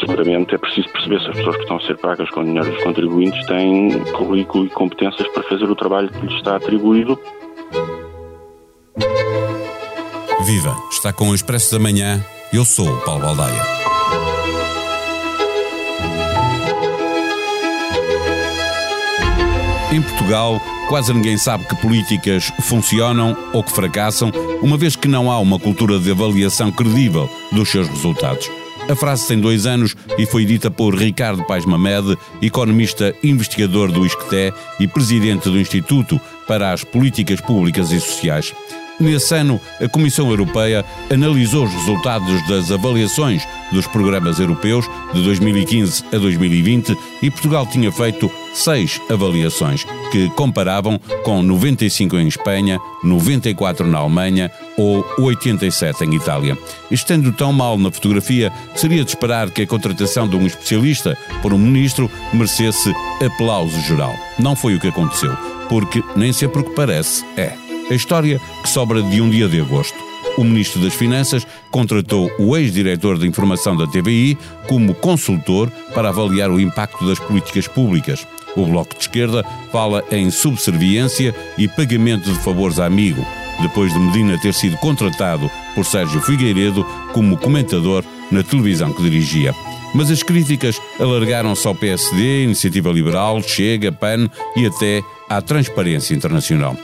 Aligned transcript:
Seguramente 0.00 0.54
é 0.54 0.58
preciso 0.58 0.88
perceber 0.88 1.20
se 1.20 1.28
as 1.28 1.36
pessoas 1.36 1.56
que 1.56 1.62
estão 1.62 1.76
a 1.76 1.80
ser 1.80 1.96
pagas 1.98 2.28
com 2.30 2.44
dinheiro 2.44 2.70
dos 2.72 2.82
contribuintes 2.82 3.46
têm 3.46 4.00
currículo 4.12 4.66
e 4.66 4.70
competências 4.70 5.28
para 5.28 5.42
fazer 5.44 5.64
o 5.64 5.76
trabalho 5.76 6.10
que 6.10 6.26
lhes 6.26 6.34
está 6.34 6.56
atribuído. 6.56 7.18
Viva! 10.44 10.76
Está 10.90 11.12
com 11.12 11.30
o 11.30 11.34
Expresso 11.34 11.72
da 11.72 11.78
Manhã. 11.78 12.24
Eu 12.52 12.64
sou 12.64 12.88
o 12.88 13.00
Paulo 13.02 13.22
Baldaia. 13.22 13.62
Em 19.92 20.02
Portugal, 20.02 20.60
quase 20.88 21.14
ninguém 21.14 21.38
sabe 21.38 21.64
que 21.66 21.76
políticas 21.76 22.52
funcionam 22.62 23.36
ou 23.52 23.62
que 23.62 23.70
fracassam, 23.70 24.32
uma 24.60 24.76
vez 24.76 24.96
que 24.96 25.06
não 25.06 25.30
há 25.30 25.38
uma 25.38 25.60
cultura 25.60 26.00
de 26.00 26.10
avaliação 26.10 26.72
credível 26.72 27.30
dos 27.52 27.70
seus 27.70 27.88
resultados. 27.88 28.50
A 28.86 28.94
frase 28.94 29.26
tem 29.26 29.40
dois 29.40 29.64
anos 29.64 29.96
e 30.18 30.26
foi 30.26 30.44
dita 30.44 30.70
por 30.70 30.94
Ricardo 30.94 31.42
Paes 31.44 31.64
Mamed, 31.64 32.18
economista 32.42 33.14
investigador 33.22 33.90
do 33.90 34.04
ISCTE 34.04 34.52
e 34.78 34.86
presidente 34.86 35.48
do 35.48 35.58
Instituto 35.58 36.20
para 36.46 36.70
as 36.70 36.84
Políticas 36.84 37.40
Públicas 37.40 37.90
e 37.90 37.98
Sociais. 37.98 38.52
Nesse 39.00 39.34
ano, 39.34 39.60
a 39.80 39.88
Comissão 39.88 40.30
Europeia 40.30 40.84
analisou 41.12 41.64
os 41.64 41.72
resultados 41.72 42.46
das 42.48 42.70
avaliações 42.70 43.46
dos 43.72 43.86
programas 43.88 44.38
europeus 44.38 44.88
de 45.12 45.22
2015 45.22 46.04
a 46.12 46.18
2020 46.18 46.96
e 47.20 47.30
Portugal 47.30 47.66
tinha 47.66 47.90
feito 47.90 48.30
seis 48.54 49.00
avaliações, 49.10 49.84
que 50.12 50.30
comparavam 50.30 50.98
com 51.24 51.42
95 51.42 52.16
em 52.18 52.28
Espanha, 52.28 52.78
94 53.02 53.84
na 53.84 53.98
Alemanha 53.98 54.50
ou 54.78 55.04
87 55.18 56.04
em 56.04 56.14
Itália. 56.14 56.56
Estando 56.88 57.32
tão 57.32 57.52
mal 57.52 57.76
na 57.76 57.90
fotografia, 57.90 58.52
seria 58.76 59.02
de 59.02 59.10
esperar 59.10 59.50
que 59.50 59.62
a 59.62 59.66
contratação 59.66 60.28
de 60.28 60.36
um 60.36 60.46
especialista 60.46 61.18
por 61.42 61.52
um 61.52 61.58
ministro 61.58 62.08
merecesse 62.32 62.94
aplauso 63.24 63.80
geral. 63.80 64.14
Não 64.38 64.54
foi 64.54 64.76
o 64.76 64.80
que 64.80 64.88
aconteceu, 64.88 65.36
porque 65.68 66.02
nem 66.14 66.32
sempre 66.32 66.60
o 66.60 66.64
que 66.64 66.76
parece 66.76 67.24
é. 67.36 67.63
A 67.90 67.94
história 67.94 68.40
que 68.62 68.68
sobra 68.68 69.02
de 69.02 69.20
um 69.20 69.28
dia 69.28 69.46
de 69.46 69.60
agosto. 69.60 69.96
O 70.38 70.42
Ministro 70.42 70.80
das 70.80 70.94
Finanças 70.94 71.46
contratou 71.70 72.30
o 72.38 72.56
ex-diretor 72.56 73.18
de 73.18 73.26
informação 73.26 73.76
da 73.76 73.86
TVI 73.86 74.38
como 74.66 74.94
consultor 74.94 75.70
para 75.94 76.08
avaliar 76.08 76.50
o 76.50 76.58
impacto 76.58 77.06
das 77.06 77.18
políticas 77.18 77.68
públicas. 77.68 78.26
O 78.56 78.64
Bloco 78.66 78.94
de 78.94 79.02
Esquerda 79.02 79.44
fala 79.70 80.02
em 80.10 80.30
subserviência 80.30 81.34
e 81.58 81.68
pagamento 81.68 82.32
de 82.32 82.38
favores 82.38 82.80
a 82.80 82.86
amigo, 82.86 83.24
depois 83.60 83.92
de 83.92 83.98
Medina 83.98 84.38
ter 84.38 84.54
sido 84.54 84.76
contratado 84.78 85.50
por 85.74 85.84
Sérgio 85.84 86.20
Figueiredo 86.22 86.84
como 87.12 87.36
comentador 87.36 88.02
na 88.30 88.42
televisão 88.42 88.92
que 88.92 89.02
dirigia. 89.02 89.54
Mas 89.94 90.10
as 90.10 90.22
críticas 90.22 90.80
alargaram-se 90.98 91.66
ao 91.68 91.74
PSD, 91.74 92.44
Iniciativa 92.44 92.90
Liberal, 92.90 93.42
Chega, 93.42 93.92
PAN 93.92 94.28
e 94.56 94.66
até 94.66 95.02
à 95.28 95.40
Transparência 95.40 96.14
Internacional. 96.14 96.76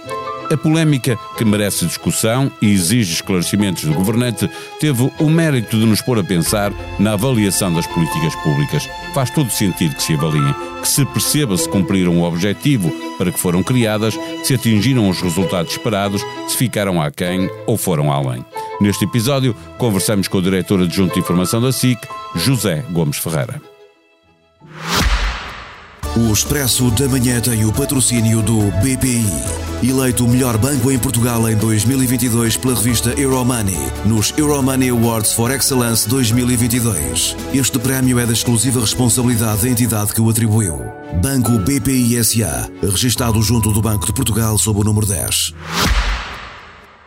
A 0.53 0.57
polémica, 0.57 1.17
que 1.39 1.45
merece 1.45 1.87
discussão 1.87 2.51
e 2.61 2.73
exige 2.73 3.13
esclarecimentos 3.13 3.85
do 3.85 3.95
governante, 3.95 4.51
teve 4.81 5.09
o 5.21 5.31
mérito 5.31 5.79
de 5.79 5.87
nos 5.87 6.03
pôr 6.03 6.19
a 6.19 6.25
pensar 6.25 6.73
na 6.99 7.13
avaliação 7.13 7.73
das 7.73 7.87
políticas 7.87 8.35
públicas. 8.43 8.89
Faz 9.15 9.31
todo 9.31 9.49
sentido 9.49 9.95
que 9.95 10.03
se 10.03 10.15
avaliem, 10.15 10.53
que 10.83 10.89
se 10.89 11.05
perceba 11.05 11.57
se 11.57 11.69
cumpriram 11.69 12.19
o 12.19 12.25
objetivo 12.25 12.91
para 13.17 13.31
que 13.31 13.39
foram 13.39 13.63
criadas, 13.63 14.19
se 14.43 14.53
atingiram 14.53 15.09
os 15.09 15.21
resultados 15.21 15.71
esperados, 15.71 16.21
se 16.49 16.57
ficaram 16.57 17.01
aquém 17.01 17.49
ou 17.65 17.77
foram 17.77 18.11
além. 18.11 18.45
Neste 18.81 19.05
episódio, 19.05 19.55
conversamos 19.79 20.27
com 20.27 20.39
o 20.39 20.43
diretor 20.43 20.83
adjunto 20.83 21.15
de 21.15 21.21
informação 21.21 21.61
da 21.61 21.71
SIC, 21.71 22.01
José 22.35 22.85
Gomes 22.91 23.19
Ferreira. 23.19 23.63
O 26.17 26.33
Expresso 26.33 26.91
da 26.91 27.07
Manhã 27.07 27.41
tem 27.41 27.65
o 27.65 27.73
patrocínio 27.73 28.43
do 28.43 28.63
BPI. 28.83 29.70
Eleito 29.83 30.27
o 30.27 30.29
melhor 30.29 30.59
banco 30.59 30.91
em 30.91 30.99
Portugal 30.99 31.49
em 31.49 31.57
2022 31.57 32.59
pela 32.59 32.75
revista 32.75 33.19
Euromoney, 33.19 33.79
nos 34.05 34.31
Euromoney 34.37 34.91
Awards 34.91 35.33
for 35.33 35.51
Excellence 35.51 36.07
2022. 36.07 37.35
Este 37.55 37.79
prémio 37.79 38.19
é 38.19 38.27
da 38.27 38.33
exclusiva 38.35 38.79
responsabilidade 38.79 39.63
da 39.63 39.69
entidade 39.71 40.13
que 40.13 40.21
o 40.21 40.29
atribuiu. 40.29 40.77
Banco 41.23 41.53
BPI 41.61 42.23
SA, 42.23 42.71
registado 42.83 43.41
junto 43.43 43.73
do 43.73 43.81
Banco 43.81 44.05
de 44.05 44.13
Portugal 44.13 44.59
sob 44.59 44.81
o 44.81 44.85
número 44.85 45.07
10. 45.07 45.55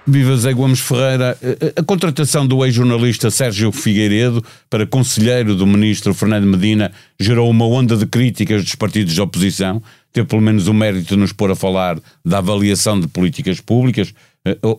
Viva 0.05 0.35
Zé 0.35 0.51
Gomes 0.51 0.79
Ferreira. 0.79 1.37
A 1.77 1.83
contratação 1.83 2.45
do 2.45 2.65
ex-jornalista 2.65 3.31
Sérgio 3.31 3.71
Figueiredo 3.71 4.43
para 4.69 4.85
conselheiro 4.85 5.55
do 5.55 5.65
ministro 5.65 6.13
Fernando 6.13 6.45
Medina 6.45 6.91
gerou 7.19 7.49
uma 7.49 7.65
onda 7.65 7.95
de 7.95 8.05
críticas 8.05 8.63
dos 8.63 8.75
partidos 8.75 9.13
de 9.13 9.21
oposição. 9.21 9.81
Teve 10.13 10.27
pelo 10.27 10.41
menos 10.41 10.67
o 10.67 10.73
mérito 10.73 11.09
de 11.09 11.15
nos 11.17 11.33
pôr 11.33 11.51
a 11.51 11.55
falar 11.55 11.99
da 12.23 12.37
avaliação 12.37 12.99
de 12.99 13.07
políticas 13.07 13.59
públicas 13.59 14.13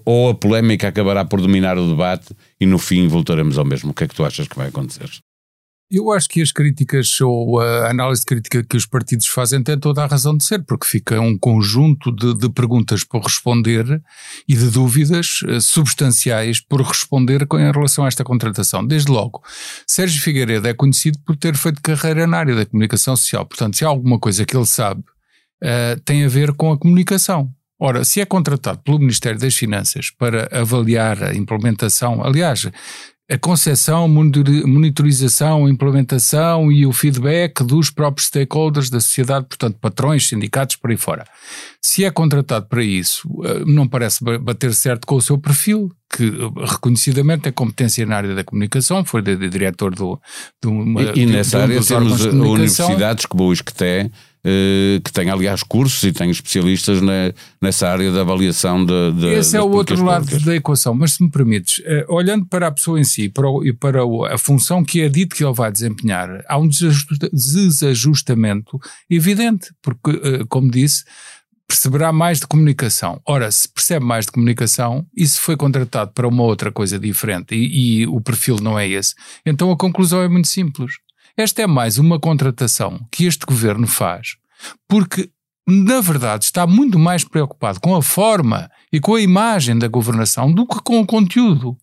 ou 0.05 0.31
a 0.31 0.35
polémica 0.35 0.89
acabará 0.89 1.25
por 1.25 1.41
dominar 1.41 1.77
o 1.79 1.89
debate 1.89 2.35
e 2.61 2.67
no 2.67 2.79
fim 2.79 3.09
voltaremos 3.09 3.59
ao 3.59 3.65
mesmo. 3.65 3.91
O 3.91 3.95
que 3.95 4.05
é 4.05 4.09
que 4.09 4.15
tu 4.15 4.25
achas 4.25 4.47
que 4.47 4.57
vai 4.57 4.69
acontecer? 4.69 5.11
Eu 5.91 6.11
acho 6.11 6.29
que 6.29 6.41
as 6.41 6.51
críticas 6.51 7.21
ou 7.21 7.61
a 7.61 7.91
análise 7.91 8.23
de 8.23 8.27
crítica 8.27 8.65
que 8.65 8.77
os 8.77 8.87
partidos 8.87 9.27
fazem 9.27 9.63
tem 9.63 9.79
toda 9.79 10.03
a 10.03 10.07
razão 10.07 10.37
de 10.37 10.43
ser, 10.43 10.65
porque 10.65 10.87
fica 10.87 11.21
um 11.21 11.39
conjunto 11.39 12.11
de, 12.11 12.35
de 12.35 12.49
perguntas 12.49 13.05
por 13.05 13.23
responder 13.23 14.03
e 14.49 14.57
de 14.57 14.71
dúvidas 14.71 15.43
uh, 15.43 15.61
substanciais 15.61 16.59
por 16.59 16.81
responder 16.81 17.47
em 17.53 17.71
relação 17.71 18.05
a 18.05 18.09
esta 18.09 18.25
contratação. 18.25 18.85
Desde 18.85 19.11
logo, 19.11 19.43
Sérgio 19.87 20.23
Figueiredo 20.23 20.67
é 20.67 20.75
conhecido 20.75 21.19
por 21.25 21.37
ter 21.37 21.55
feito 21.55 21.83
carreira 21.83 22.27
na 22.27 22.39
área 22.39 22.57
da 22.57 22.67
comunicação 22.67 23.15
social, 23.15 23.45
portanto, 23.47 23.77
se 23.77 23.85
há 23.85 23.89
alguma 23.89 24.19
coisa 24.19 24.45
que 24.45 24.57
ele 24.57 24.67
sabe, 24.67 25.05
uh, 25.65 26.01
tem 26.05 26.25
a 26.25 26.29
ver 26.29 26.53
com 26.53 26.71
a 26.71 26.79
comunicação. 26.79 27.51
Ora, 27.81 28.05
se 28.05 28.21
é 28.21 28.25
contratado 28.25 28.79
pelo 28.85 28.99
Ministério 28.99 29.39
das 29.39 29.55
Finanças 29.55 30.11
para 30.11 30.49
avaliar 30.53 31.23
a 31.25 31.35
implementação, 31.35 32.23
aliás, 32.25 32.69
a 33.31 33.39
concepção, 33.39 34.07
monitorização, 34.07 35.67
implementação 35.67 36.71
e 36.71 36.85
o 36.85 36.93
feedback 36.93 37.65
dos 37.65 37.89
próprios 37.89 38.27
stakeholders 38.29 38.91
da 38.91 39.01
sociedade, 39.01 39.47
portanto, 39.47 39.79
patrões, 39.81 40.29
sindicatos, 40.29 40.77
por 40.77 40.91
aí 40.91 40.97
fora. 40.97 41.25
Se 41.81 42.05
é 42.05 42.11
contratado 42.11 42.67
para 42.67 42.83
isso, 42.85 43.27
eh, 43.45 43.65
não 43.67 43.89
parece 43.89 44.23
bater 44.23 44.75
certo 44.75 45.07
com 45.07 45.17
o 45.17 45.23
seu 45.23 45.39
perfil, 45.39 45.91
que 46.15 46.25
eh, 46.25 46.67
reconhecidamente 46.67 47.49
é 47.49 47.53
competência 47.53 48.05
na 48.05 48.17
área 48.17 48.35
da 48.35 48.45
comunicação, 48.45 49.03
foi 49.07 49.23
de, 49.23 49.37
de 49.37 49.49
diretor 49.49 49.95
do, 49.95 50.21
do 50.63 50.71
uma, 50.71 51.03
e, 51.03 51.21
e 51.21 51.27
nessa 51.27 51.63
área 51.63 51.83
temos 51.83 52.27
universidades 52.27 53.25
como 53.25 53.45
o 53.45 53.53
ISCTE, 53.55 54.11
que 55.03 55.11
tem 55.13 55.31
aliás 55.31 55.63
cursos 55.63 56.03
e 56.03 56.13
tem 56.13 56.29
especialistas 56.31 57.01
na, 57.01 57.33
nessa 57.63 57.89
área 57.89 58.13
da 58.13 58.21
avaliação 58.21 58.85
de, 58.85 59.13
de 59.13 59.29
Esse 59.29 59.57
é 59.57 59.63
o 59.63 59.71
outro 59.71 60.05
lado 60.05 60.39
da 60.41 60.55
equação, 60.55 60.93
mas 60.95 61.15
se 61.15 61.23
me 61.23 61.31
permites, 61.31 61.79
uh, 61.79 62.05
olhando 62.09 62.45
para 62.45 62.67
a 62.67 62.71
pessoa 62.71 63.01
em 63.01 63.05
si 63.05 63.31
para 63.31 63.49
o, 63.49 63.65
e 63.65 63.73
para 63.73 64.03
a 64.31 64.37
função 64.37 64.85
que 64.85 65.01
é 65.01 65.09
dito 65.09 65.35
que 65.35 65.43
ele 65.43 65.55
vai 65.55 65.73
desempenhar, 65.73 66.45
há 66.47 66.59
um 66.59 66.69
desajustamento 66.69 68.79
evidente, 69.09 69.73
porque, 69.81 70.11
uh, 70.11 70.47
como 70.49 70.71
disse, 70.71 71.05
perceberá 71.67 72.13
mais 72.13 72.41
de 72.41 72.47
comunicação. 72.47 73.21
Ora, 73.27 73.51
se 73.51 73.67
percebe 73.69 74.05
mais 74.05 74.27
de 74.27 74.33
comunicação 74.33 75.07
e 75.17 75.27
se 75.27 75.41
foi 75.41 75.57
contratado 75.57 76.13
para 76.13 76.29
uma 76.29 76.43
outra 76.43 76.71
coisa 76.71 76.99
diferente 76.99 77.55
e, 77.55 78.03
e, 78.03 78.07
o 78.07 78.21
perfil 78.21 78.57
não 78.61 78.79
é 78.79 78.87
esse, 78.87 79.15
então 79.47 79.71
a 79.71 79.77
conclusão 79.77 80.23
é 80.23 80.29
muito 80.29 80.49
simples. 80.49 80.97
Esta 81.37 81.63
é 81.63 81.67
mais 81.67 81.99
uma 81.99 82.21
contratação 82.21 83.01
que 83.11 83.25
este 83.25 83.45
governo 83.45 83.89
faz, 83.89 84.37
porque, 84.89 85.29
na 85.69 86.01
verdade, 86.01 86.45
está 86.45 86.65
muito 86.65 86.97
mais 86.97 87.25
preocupado 87.25 87.81
com 87.81 87.97
a 87.97 88.03
forma 88.03 88.71
e 88.93 89.01
com 89.01 89.17
a 89.17 89.21
imagem 89.21 89.77
da 89.77 89.89
governação 89.89 90.53
do 90.53 90.65
que 90.65 90.81
com 90.81 91.01
o 91.01 91.07
conteúdo. 91.07 91.77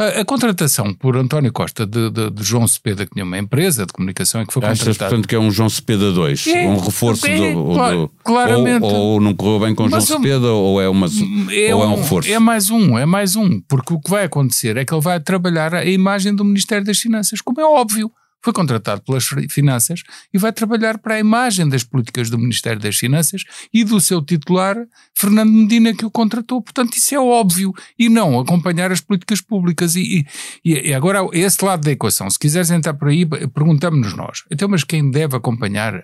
A, 0.00 0.20
a 0.20 0.24
contratação 0.24 0.94
por 0.94 1.18
António 1.18 1.52
Costa 1.52 1.84
de, 1.84 2.08
de, 2.08 2.30
de, 2.30 2.42
João 2.42 2.66
Cepeda, 2.66 3.04
que 3.04 3.12
tinha 3.12 3.26
uma 3.26 3.36
empresa 3.36 3.84
de 3.84 3.92
comunicação 3.92 4.40
e 4.40 4.46
que 4.46 4.54
foi 4.54 4.64
Achas, 4.64 4.78
contratado. 4.78 5.10
portanto, 5.10 5.28
que 5.28 5.34
é 5.34 5.38
um 5.38 5.50
João 5.50 5.68
Cepeda 5.68 6.10
2? 6.10 6.46
É, 6.46 6.66
um 6.66 6.78
reforço 6.78 7.26
é, 7.26 7.52
do, 7.52 7.74
do, 7.74 8.10
claramente. 8.24 8.84
Ou, 8.84 8.94
ou, 8.94 9.20
não 9.20 9.34
correu 9.34 9.60
bem 9.60 9.74
com 9.74 9.86
João 9.86 10.00
Cepeda, 10.00 10.46
ou, 10.46 10.80
é, 10.80 10.88
uma, 10.88 11.08
é, 11.52 11.74
ou 11.74 11.84
é 11.84 11.86
um 11.88 11.96
reforço? 11.96 12.30
É 12.30 12.38
mais 12.38 12.70
um, 12.70 12.96
é 12.96 13.04
mais 13.04 13.36
um. 13.36 13.60
Porque 13.68 13.92
o 13.92 14.00
que 14.00 14.08
vai 14.08 14.24
acontecer 14.24 14.78
é 14.78 14.84
que 14.86 14.94
ele 14.94 15.02
vai 15.02 15.20
trabalhar 15.20 15.74
a 15.74 15.84
imagem 15.84 16.34
do 16.34 16.42
Ministério 16.42 16.86
das 16.86 16.98
Finanças, 16.98 17.42
como 17.42 17.60
é 17.60 17.64
óbvio 17.66 18.10
foi 18.42 18.52
contratado 18.52 19.02
pelas 19.02 19.24
Finanças 19.50 20.02
e 20.32 20.38
vai 20.38 20.52
trabalhar 20.52 20.98
para 20.98 21.14
a 21.14 21.18
imagem 21.18 21.68
das 21.68 21.82
políticas 21.82 22.30
do 22.30 22.38
Ministério 22.38 22.80
das 22.80 22.96
Finanças 22.96 23.42
e 23.72 23.84
do 23.84 24.00
seu 24.00 24.22
titular, 24.22 24.76
Fernando 25.14 25.50
Medina, 25.50 25.94
que 25.94 26.04
o 26.04 26.10
contratou. 26.10 26.62
Portanto, 26.62 26.96
isso 26.96 27.14
é 27.14 27.18
óbvio. 27.18 27.72
E 27.98 28.08
não 28.08 28.38
acompanhar 28.38 28.92
as 28.92 29.00
políticas 29.00 29.40
públicas. 29.40 29.96
E, 29.96 30.24
e, 30.64 30.90
e 30.90 30.94
agora, 30.94 31.20
esse 31.32 31.64
lado 31.64 31.82
da 31.82 31.90
equação, 31.90 32.30
se 32.30 32.38
quiseres 32.38 32.70
entrar 32.70 32.94
por 32.94 33.08
aí, 33.08 33.26
perguntamos-nos 33.26 34.14
nós. 34.14 34.44
Então, 34.50 34.68
mas 34.68 34.84
quem 34.84 35.10
deve 35.10 35.36
acompanhar 35.36 36.02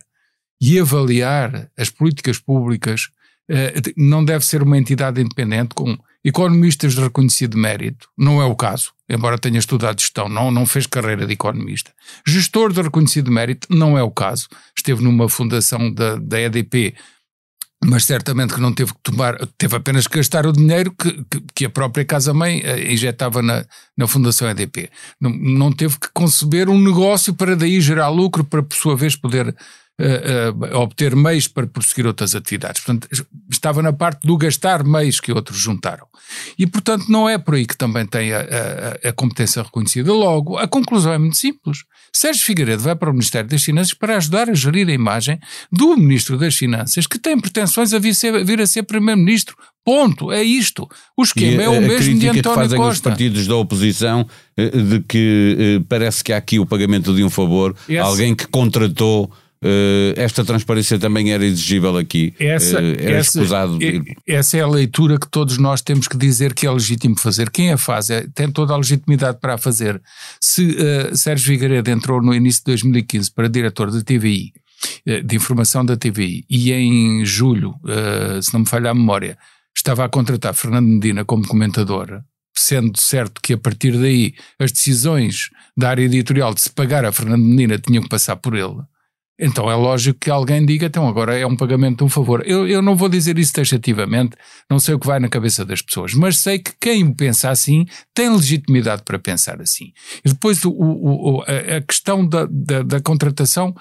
e 0.60 0.78
avaliar 0.78 1.70
as 1.78 1.90
políticas 1.90 2.38
públicas 2.38 3.08
eh, 3.48 3.74
não 3.96 4.24
deve 4.24 4.44
ser 4.44 4.62
uma 4.62 4.78
entidade 4.78 5.20
independente 5.20 5.74
com 5.74 5.96
economistas 6.24 6.94
de 6.94 7.00
reconhecido 7.00 7.58
mérito, 7.58 8.08
não 8.16 8.40
é 8.40 8.44
o 8.44 8.56
caso, 8.56 8.92
embora 9.08 9.38
tenha 9.38 9.58
estudado 9.58 10.00
gestão, 10.00 10.28
não, 10.28 10.50
não 10.50 10.64
fez 10.64 10.86
carreira 10.86 11.26
de 11.26 11.34
economista. 11.34 11.92
Gestor 12.26 12.72
de 12.72 12.80
reconhecido 12.80 13.30
mérito, 13.30 13.68
não 13.70 13.98
é 13.98 14.02
o 14.02 14.10
caso. 14.10 14.48
Esteve 14.76 15.02
numa 15.02 15.28
fundação 15.28 15.92
da, 15.92 16.16
da 16.16 16.40
EDP, 16.40 16.94
mas 17.84 18.04
certamente 18.04 18.54
que 18.54 18.60
não 18.60 18.72
teve 18.72 18.94
que 18.94 19.00
tomar, 19.02 19.36
teve 19.58 19.76
apenas 19.76 20.06
que 20.06 20.16
gastar 20.16 20.46
o 20.46 20.52
dinheiro 20.52 20.94
que, 20.98 21.12
que, 21.24 21.44
que 21.54 21.64
a 21.66 21.70
própria 21.70 22.04
casa-mãe 22.04 22.62
eh, 22.64 22.92
injetava 22.92 23.42
na, 23.42 23.64
na 23.96 24.06
Fundação 24.06 24.48
EDP. 24.48 24.90
Não, 25.20 25.30
não 25.30 25.72
teve 25.72 25.98
que 25.98 26.08
conceber 26.12 26.70
um 26.70 26.80
negócio 26.80 27.34
para 27.34 27.54
daí 27.54 27.80
gerar 27.80 28.08
lucro, 28.08 28.42
para 28.42 28.62
por 28.62 28.74
sua 28.74 28.96
vez 28.96 29.14
poder 29.14 29.54
uh, 30.00 30.76
obter 30.78 31.14
meios 31.14 31.48
para 31.48 31.66
prosseguir 31.66 32.06
outras 32.06 32.34
atividades. 32.34 32.82
Portanto, 32.82 33.08
estava 33.50 33.82
na 33.82 33.92
parte 33.92 34.26
do 34.26 34.36
gastar 34.36 34.84
meios 34.84 35.20
que 35.20 35.32
outros 35.32 35.58
juntaram. 35.58 36.06
E, 36.58 36.66
portanto, 36.66 37.06
não 37.08 37.28
é 37.28 37.38
por 37.38 37.54
aí 37.54 37.66
que 37.66 37.76
também 37.76 38.06
tem 38.06 38.32
a, 38.32 38.40
a, 38.40 39.08
a 39.08 39.12
competência 39.12 39.62
reconhecida. 39.62 40.12
Logo, 40.12 40.56
a 40.58 40.66
conclusão 40.66 41.12
é 41.12 41.18
muito 41.18 41.36
simples. 41.36 41.84
Sérgio 42.12 42.44
Figueiredo 42.44 42.82
vai 42.82 42.94
para 42.94 43.10
o 43.10 43.12
Ministério 43.12 43.48
das 43.48 43.62
Finanças 43.62 43.92
para 43.92 44.16
ajudar 44.16 44.48
a 44.48 44.54
gerir 44.54 44.88
a 44.88 44.92
imagem 44.92 45.38
do 45.70 45.96
Ministro 45.96 46.38
das 46.38 46.54
Finanças, 46.54 47.06
que 47.06 47.18
tem 47.18 47.38
pretensões 47.38 47.92
a 47.92 47.98
vir, 47.98 48.14
ser, 48.14 48.44
vir 48.44 48.60
a 48.60 48.66
ser 48.66 48.84
Primeiro-Ministro. 48.84 49.56
Ponto, 49.84 50.32
é 50.32 50.42
isto. 50.42 50.88
O 51.16 51.22
esquema 51.22 51.62
e 51.62 51.64
é 51.64 51.68
o 51.68 51.82
mesmo 51.82 52.18
de 52.18 52.28
António 52.28 52.42
que 52.42 52.54
fazem 52.54 52.78
Costa. 52.78 52.92
os 52.92 53.00
partidos 53.00 53.46
da 53.46 53.56
oposição 53.56 54.26
eh, 54.56 54.70
de 54.70 55.00
que 55.00 55.84
parece 55.88 56.24
que 56.24 56.32
há 56.32 56.38
aqui 56.38 56.58
o 56.58 56.64
pagamento 56.64 57.14
de 57.14 57.22
um 57.22 57.28
favor, 57.28 57.76
Esse... 57.86 57.98
alguém 57.98 58.34
que 58.34 58.46
contratou 58.46 59.30
esta 60.16 60.44
transparência 60.44 60.98
também 60.98 61.32
era 61.32 61.44
exigível 61.44 61.96
aqui. 61.96 62.34
Essa, 62.38 62.80
uh, 62.80 62.96
era 62.98 63.16
essa, 63.16 63.38
escusado. 63.40 63.78
essa 64.26 64.56
é 64.58 64.60
a 64.60 64.66
leitura 64.66 65.18
que 65.18 65.28
todos 65.28 65.56
nós 65.58 65.80
temos 65.80 66.06
que 66.06 66.16
dizer 66.16 66.52
que 66.52 66.66
é 66.66 66.70
legítimo 66.70 67.18
fazer. 67.18 67.50
Quem 67.50 67.72
a 67.72 67.78
faz 67.78 68.10
é, 68.10 68.26
tem 68.34 68.50
toda 68.50 68.74
a 68.74 68.76
legitimidade 68.76 69.38
para 69.40 69.54
a 69.54 69.58
fazer. 69.58 70.00
Se 70.40 70.62
uh, 70.66 71.16
Sérgio 71.16 71.46
Figueiredo 71.46 71.90
entrou 71.90 72.22
no 72.22 72.34
início 72.34 72.60
de 72.60 72.72
2015 72.72 73.30
para 73.30 73.48
diretor 73.48 73.90
da 73.90 74.02
TVI, 74.02 74.52
de 75.24 75.36
informação 75.36 75.82
da 75.82 75.96
TVI, 75.96 76.44
e 76.48 76.70
em 76.70 77.24
julho, 77.24 77.74
se 78.42 78.52
não 78.52 78.60
me 78.60 78.66
falha 78.66 78.90
a 78.90 78.94
memória, 78.94 79.38
estava 79.74 80.04
a 80.04 80.08
contratar 80.10 80.52
Fernando 80.52 80.86
Medina 80.86 81.24
como 81.24 81.48
comentador, 81.48 82.20
sendo 82.54 83.00
certo 83.00 83.40
que 83.40 83.54
a 83.54 83.58
partir 83.58 83.92
daí 83.98 84.34
as 84.58 84.72
decisões 84.72 85.48
da 85.74 85.88
área 85.88 86.02
editorial 86.02 86.52
de 86.52 86.60
se 86.60 86.70
pagar 86.70 87.06
a 87.06 87.12
Fernando 87.12 87.42
Medina 87.42 87.78
tinham 87.78 88.02
que 88.02 88.10
passar 88.10 88.36
por 88.36 88.54
ele 88.54 88.82
então 89.38 89.70
é 89.70 89.74
lógico 89.74 90.18
que 90.20 90.30
alguém 90.30 90.64
diga, 90.64 90.86
então 90.86 91.08
agora 91.08 91.36
é 91.36 91.46
um 91.46 91.56
pagamento 91.56 91.98
de 91.98 92.04
um 92.04 92.08
favor. 92.08 92.42
Eu, 92.46 92.68
eu 92.68 92.80
não 92.80 92.96
vou 92.96 93.08
dizer 93.08 93.38
isso 93.38 93.52
taxativamente, 93.52 94.36
não 94.70 94.78
sei 94.78 94.94
o 94.94 94.98
que 94.98 95.06
vai 95.06 95.18
na 95.18 95.28
cabeça 95.28 95.64
das 95.64 95.82
pessoas, 95.82 96.14
mas 96.14 96.38
sei 96.38 96.58
que 96.58 96.72
quem 96.80 97.12
pensa 97.12 97.50
assim 97.50 97.84
tem 98.14 98.30
legitimidade 98.30 99.02
para 99.02 99.18
pensar 99.18 99.60
assim. 99.60 99.92
E 100.24 100.28
depois 100.28 100.64
o, 100.64 100.70
o, 100.70 101.42
a, 101.42 101.80
questão 101.80 102.26
da, 102.26 102.46
da, 102.48 102.82
da 102.82 103.00
contratação 103.00 103.74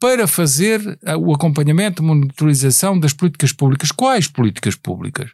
para 0.00 0.28
fazer 0.28 0.80
o 1.18 1.34
acompanhamento, 1.34 2.02
monitorização 2.02 2.98
das 2.98 3.12
políticas 3.12 3.52
públicas. 3.52 3.90
Quais 3.90 4.28
políticas 4.28 4.76
públicas? 4.76 5.30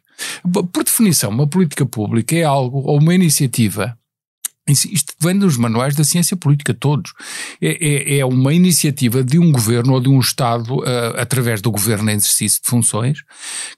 Por 0.71 0.83
definição, 0.83 1.29
uma 1.29 1.47
política 1.47 1.85
pública 1.85 2.35
é 2.35 2.43
algo 2.43 2.79
ou 2.79 2.99
uma 2.99 3.13
iniciativa 3.13 3.95
isto 4.67 5.13
vem 5.19 5.37
dos 5.37 5.57
manuais 5.57 5.95
da 5.95 6.03
ciência 6.03 6.35
política 6.35 6.73
todos. 6.73 7.13
É, 7.61 8.15
é, 8.15 8.17
é, 8.19 8.25
uma 8.25 8.51
iniciativa 8.51 9.23
de 9.23 9.37
um 9.37 9.51
governo 9.51 9.93
ou 9.93 9.99
de 9.99 10.09
um 10.09 10.19
Estado, 10.19 10.77
uh, 10.77 11.19
através 11.19 11.61
do 11.61 11.69
governo 11.69 12.09
em 12.09 12.15
exercício 12.15 12.61
de 12.63 12.67
funções, 12.67 13.19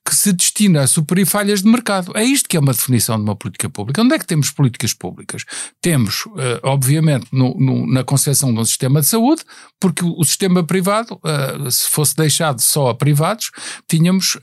que 0.06 0.16
se 0.16 0.32
destina 0.32 0.84
a 0.84 0.88
superar 0.88 1.26
falhas 1.26 1.62
de 1.62 1.68
mercado. 1.68 2.14
É 2.16 2.24
isto 2.24 2.48
que 2.48 2.56
é 2.56 2.60
uma 2.60 2.72
definição 2.72 3.18
de 3.18 3.24
uma 3.24 3.36
política 3.36 3.70
pública. 3.70 4.02
Onde 4.02 4.16
é 4.16 4.20
que 4.20 4.26
temos 4.26 4.50
políticas 4.50 4.94
públicas? 4.94 5.44
Temos, 5.82 6.26
uh, 6.28 6.60
obviamente, 6.64 7.28
no, 7.34 7.54
no, 7.60 7.92
na 7.92 8.04
concepção 8.04 8.54
de 8.54 8.60
um 8.60 8.66
sistema 8.66 9.02
de 9.02 9.08
saúde, 9.08 9.42
porque 9.82 10.06
o, 10.06 10.16
o 10.18 10.24
sistema 10.24 10.64
privado, 10.64 11.16
uh, 11.16 11.70
se 11.70 11.90
fosse 11.90 12.16
deixado 12.16 12.62
só 12.62 12.90
a 12.90 12.96
privados, 12.96 13.52
tínhamos 13.88 14.38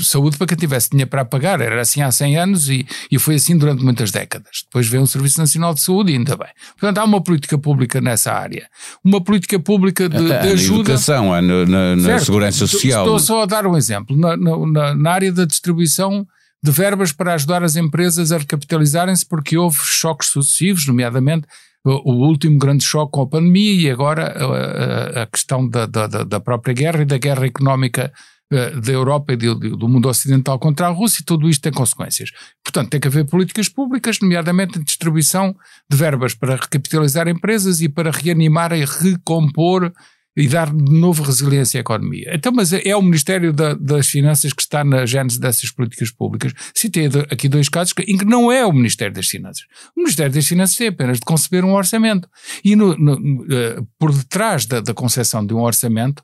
saúde 0.00 0.36
para 0.36 0.46
quem 0.46 0.56
tivesse 0.56 0.90
dinheiro 0.90 1.10
para 1.10 1.24
pagar. 1.24 1.60
Era 1.60 1.80
assim 1.80 2.02
há 2.02 2.10
100 2.10 2.38
anos 2.38 2.68
e, 2.68 2.86
e 3.10 3.18
foi 3.18 3.36
assim 3.36 3.56
durante 3.56 3.82
muitas 3.82 4.10
décadas. 4.10 4.62
Depois 4.64 4.86
veio 4.86 5.02
um 5.02 5.06
serviço 5.06 5.40
Nacional 5.46 5.74
de 5.74 5.80
Saúde, 5.80 6.12
ainda 6.12 6.36
bem. 6.36 6.48
Portanto, 6.78 6.98
há 6.98 7.04
uma 7.04 7.22
política 7.22 7.56
pública 7.56 8.00
nessa 8.00 8.32
área. 8.32 8.68
Uma 9.02 9.20
política 9.22 9.58
pública 9.58 10.08
de, 10.08 10.24
de 10.24 10.32
ajuda. 10.32 10.76
Na 10.76 10.80
educação, 10.80 11.30
na, 11.30 11.66
na, 11.66 11.96
na 11.96 12.18
segurança 12.18 12.66
social. 12.66 13.04
Estou 13.04 13.18
só 13.18 13.42
a 13.42 13.46
dar 13.46 13.66
um 13.66 13.76
exemplo. 13.76 14.16
Na, 14.16 14.36
na, 14.36 14.94
na 14.94 15.10
área 15.10 15.32
da 15.32 15.44
distribuição 15.44 16.26
de 16.62 16.70
verbas 16.70 17.12
para 17.12 17.34
ajudar 17.34 17.62
as 17.62 17.76
empresas 17.76 18.32
a 18.32 18.38
recapitalizarem-se, 18.38 19.24
porque 19.24 19.56
houve 19.56 19.78
choques 19.78 20.28
sucessivos, 20.28 20.86
nomeadamente 20.86 21.46
o 21.88 22.26
último 22.26 22.58
grande 22.58 22.84
choque 22.84 23.12
com 23.12 23.22
a 23.22 23.26
pandemia 23.28 23.80
e 23.80 23.90
agora 23.90 24.34
a, 24.36 25.20
a, 25.20 25.22
a 25.22 25.26
questão 25.26 25.68
da, 25.68 25.86
da, 25.86 26.06
da, 26.06 26.40
própria 26.40 26.74
guerra 26.74 27.02
e 27.02 27.04
da 27.04 27.16
guerra 27.16 27.46
económica 27.46 28.12
da 28.50 28.92
Europa 28.92 29.32
e 29.32 29.36
do 29.36 29.88
mundo 29.88 30.08
ocidental 30.08 30.58
contra 30.58 30.86
a 30.86 30.90
Rússia, 30.90 31.20
e 31.20 31.24
tudo 31.24 31.48
isto 31.48 31.62
tem 31.62 31.72
consequências. 31.72 32.30
Portanto, 32.62 32.90
tem 32.90 33.00
que 33.00 33.08
haver 33.08 33.24
políticas 33.24 33.68
públicas, 33.68 34.20
nomeadamente 34.20 34.78
a 34.78 34.82
distribuição 34.82 35.54
de 35.90 35.96
verbas 35.96 36.34
para 36.34 36.54
recapitalizar 36.54 37.26
empresas 37.28 37.80
e 37.80 37.88
para 37.88 38.10
reanimar 38.10 38.72
e 38.72 38.84
recompor 38.84 39.92
e 40.36 40.46
dar 40.46 40.70
de 40.70 40.92
novo 40.92 41.22
resiliência 41.22 41.78
à 41.78 41.80
economia. 41.80 42.30
Então, 42.34 42.52
mas 42.52 42.72
é 42.72 42.94
o 42.94 43.00
Ministério 43.00 43.52
da, 43.52 43.72
das 43.74 44.06
Finanças 44.06 44.52
que 44.52 44.60
está 44.60 44.84
na 44.84 45.06
gênese 45.06 45.40
dessas 45.40 45.70
políticas 45.70 46.10
públicas. 46.10 46.52
Citei 46.74 47.06
aqui 47.30 47.48
dois 47.48 47.70
casos 47.70 47.94
em 48.06 48.18
que 48.18 48.24
não 48.24 48.52
é 48.52 48.64
o 48.66 48.72
Ministério 48.72 49.14
das 49.14 49.26
Finanças. 49.26 49.64
O 49.96 50.00
Ministério 50.00 50.32
das 50.32 50.46
Finanças 50.46 50.76
tem 50.76 50.88
apenas 50.88 51.18
de 51.18 51.24
conceber 51.24 51.64
um 51.64 51.72
orçamento. 51.72 52.28
E 52.62 52.76
no, 52.76 52.94
no, 52.98 53.14
uh, 53.14 53.88
por 53.98 54.12
detrás 54.12 54.66
da, 54.66 54.80
da 54.80 54.92
concepção 54.92 55.44
de 55.44 55.54
um 55.54 55.62
orçamento 55.62 56.22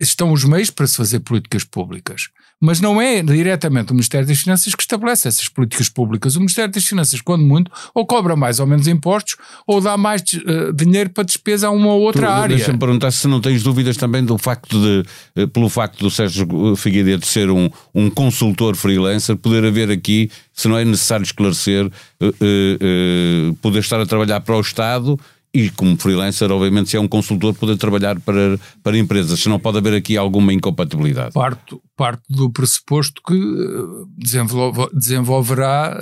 estão 0.00 0.32
os 0.32 0.44
meios 0.44 0.70
para 0.70 0.86
se 0.86 0.96
fazer 0.96 1.20
políticas 1.20 1.64
públicas. 1.64 2.28
Mas 2.60 2.80
não 2.80 3.00
é 3.00 3.22
diretamente 3.22 3.92
o 3.92 3.94
Ministério 3.94 4.26
das 4.26 4.40
Finanças 4.40 4.74
que 4.74 4.82
estabelece 4.82 5.28
essas 5.28 5.48
políticas 5.48 5.88
públicas. 5.88 6.34
O 6.34 6.40
Ministério 6.40 6.72
das 6.72 6.84
Finanças, 6.84 7.20
quando 7.20 7.44
muito, 7.44 7.70
ou 7.94 8.06
cobra 8.06 8.34
mais 8.34 8.58
ou 8.58 8.66
menos 8.66 8.88
impostos, 8.88 9.36
ou 9.66 9.80
dá 9.80 9.96
mais 9.96 10.22
uh, 10.22 10.72
dinheiro 10.72 11.10
para 11.10 11.24
despesa 11.24 11.68
a 11.68 11.70
uma 11.70 11.92
ou 11.92 12.00
outra 12.02 12.26
tu, 12.26 12.32
área. 12.32 12.56
Deixa-me 12.56 12.78
perguntar 12.78 13.10
se 13.10 13.28
não 13.28 13.40
tens 13.40 13.62
dúvidas 13.62 13.96
também 13.96 14.24
do 14.24 14.38
facto 14.38 14.80
de, 14.80 15.42
uh, 15.42 15.48
pelo 15.48 15.68
facto 15.68 15.98
do 15.98 16.10
Sérgio 16.10 16.74
Figueiredo 16.76 17.26
ser 17.26 17.50
um, 17.50 17.68
um 17.94 18.08
consultor 18.08 18.74
freelancer, 18.76 19.36
poder 19.36 19.64
haver 19.64 19.90
aqui, 19.90 20.30
se 20.52 20.66
não 20.66 20.78
é 20.78 20.84
necessário 20.84 21.24
esclarecer, 21.24 21.86
uh, 21.86 23.54
poder 23.60 23.80
estar 23.80 24.00
a 24.00 24.06
trabalhar 24.06 24.40
para 24.40 24.56
o 24.56 24.60
Estado 24.60 25.18
e 25.54 25.70
como 25.70 25.96
freelancer, 25.96 26.50
obviamente, 26.50 26.90
se 26.90 26.96
é 26.96 27.00
um 27.00 27.06
consultor, 27.06 27.54
poder 27.54 27.76
trabalhar 27.76 28.18
para, 28.18 28.58
para 28.82 28.98
empresas, 28.98 29.38
se 29.38 29.48
não 29.48 29.60
pode 29.60 29.78
haver 29.78 29.94
aqui 29.94 30.16
alguma 30.16 30.52
incompatibilidade. 30.52 31.32
Parto, 31.32 31.80
parto 31.96 32.22
do 32.28 32.50
pressuposto 32.50 33.22
que 33.24 33.34
eh, 33.34 34.04
desenvolve, 34.18 34.88
desenvolverá 34.92 35.96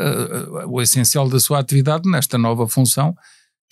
uh, 0.64 0.70
o 0.70 0.80
essencial 0.80 1.28
da 1.28 1.38
sua 1.38 1.58
atividade 1.58 2.10
nesta 2.10 2.38
nova 2.38 2.66
função, 2.66 3.14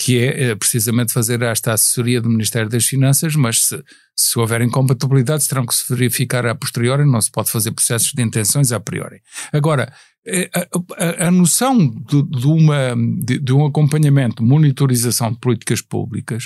que 0.01 0.19
é 0.19 0.53
uh, 0.53 0.57
precisamente 0.57 1.13
fazer 1.13 1.43
esta 1.43 1.75
assessoria 1.75 2.23
do 2.23 2.31
Ministério 2.31 2.71
das 2.71 2.87
Finanças, 2.87 3.37
mas 3.37 3.67
se, 3.67 3.85
se 4.17 4.39
houver 4.39 4.63
incompatibilidades 4.63 5.47
terão 5.47 5.67
que 5.67 5.75
se 5.75 5.85
verificar 5.95 6.47
a 6.47 6.55
posteriori, 6.55 7.05
não 7.05 7.21
se 7.21 7.31
pode 7.31 7.51
fazer 7.51 7.71
processos 7.73 8.15
de 8.15 8.23
intenções 8.23 8.73
a 8.73 8.81
priori. 8.81 9.21
Agora, 9.53 9.93
é, 10.27 10.49
a, 10.55 11.25
a, 11.25 11.29
a 11.29 11.31
noção 11.31 11.77
de, 11.87 12.23
de 12.23 12.47
uma, 12.47 12.97
de, 13.23 13.39
de, 13.39 13.53
um 13.53 13.67
acompanhamento, 13.67 14.43
monitorização 14.43 15.33
de 15.33 15.39
políticas 15.39 15.83
públicas, 15.83 16.45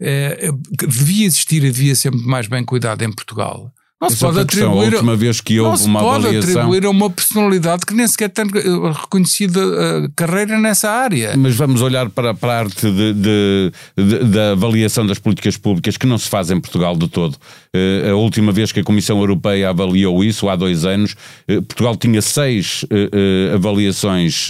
é, 0.00 0.48
devia 0.88 1.26
existir 1.26 1.62
e 1.62 1.70
devia 1.70 1.94
ser 1.94 2.10
muito 2.10 2.26
mais 2.26 2.46
bem 2.46 2.64
cuidado 2.64 3.02
em 3.02 3.12
Portugal. 3.12 3.70
Não 4.00 4.10
se 4.10 4.18
pode 4.18 4.40
atribuir. 4.40 4.92
A 4.92 4.96
última 4.96 5.16
vez 5.16 5.40
que 5.40 5.58
houve 5.60 5.84
uma 5.84 6.00
avaliação. 6.00 6.40
Pode 6.40 6.50
atribuir 6.50 6.84
a 6.84 6.90
uma 6.90 7.08
personalidade 7.08 7.86
que 7.86 7.94
nem 7.94 8.06
sequer 8.06 8.28
tem 8.28 8.44
eh, 8.44 8.92
reconhecida 8.92 9.60
uh, 9.60 10.12
carreira 10.16 10.58
nessa 10.58 10.90
área. 10.90 11.34
Mas 11.36 11.54
vamos 11.54 11.80
olhar 11.80 12.10
para, 12.10 12.34
para 12.34 12.52
a 12.52 12.58
arte 12.58 12.90
de, 12.90 13.12
de, 13.14 13.72
de, 13.96 14.18
da 14.24 14.52
avaliação 14.52 15.06
das 15.06 15.18
políticas 15.18 15.56
públicas 15.56 15.96
que 15.96 16.06
não 16.06 16.18
se 16.18 16.28
faz 16.28 16.50
em 16.50 16.60
Portugal 16.60 16.96
de 16.96 17.08
todo. 17.08 17.34
Uh, 17.34 18.10
a 18.10 18.14
última 18.14 18.52
vez 18.52 18.72
que 18.72 18.80
a 18.80 18.84
Comissão 18.84 19.18
Europeia 19.18 19.70
avaliou 19.70 20.22
isso, 20.22 20.48
há 20.48 20.56
dois 20.56 20.84
anos, 20.84 21.12
uh, 21.48 21.62
Portugal 21.62 21.96
tinha 21.96 22.20
seis 22.20 22.84
avaliações 23.54 24.48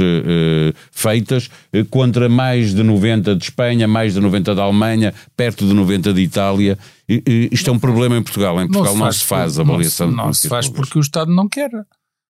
feitas 0.90 1.50
contra 1.90 2.28
mais 2.28 2.74
de 2.74 2.82
90 2.82 3.36
de 3.36 3.44
Espanha, 3.44 3.86
mais 3.86 4.14
de 4.14 4.20
90 4.20 4.54
da 4.54 4.62
Alemanha, 4.62 5.12
perto 5.36 5.66
de 5.66 5.72
90 5.72 6.12
de 6.12 6.22
Itália. 6.22 6.78
Isto 7.08 7.70
é 7.70 7.72
um 7.72 7.78
problema 7.78 8.16
em 8.16 8.22
Portugal. 8.22 8.60
Em 8.60 8.68
Portugal 8.68 8.96
não 8.96 9.12
se 9.12 9.24
faz, 9.24 9.56
não 9.56 9.56
se 9.56 9.58
faz 9.58 9.58
a 9.58 9.62
avaliação. 9.62 10.10
Não, 10.10 10.26
não 10.26 10.32
se 10.32 10.48
faz 10.48 10.68
porque 10.68 10.98
o 10.98 11.00
Estado 11.00 11.30
não 11.30 11.48
quer. 11.48 11.70